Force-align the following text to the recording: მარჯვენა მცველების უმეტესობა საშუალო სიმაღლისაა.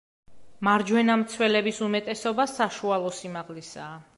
მარჯვენა 0.67 1.17
მცველების 1.23 1.81
უმეტესობა 1.89 2.49
საშუალო 2.55 3.13
სიმაღლისაა. 3.19 3.95